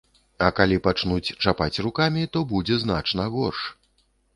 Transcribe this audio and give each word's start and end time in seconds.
А 0.45 0.47
калі 0.59 0.79
пачнуць 0.87 1.35
чапаць 1.43 1.81
рукамі, 1.89 2.27
то 2.33 2.47
будзе 2.55 2.83
значна 2.89 3.33
горш. 3.41 3.61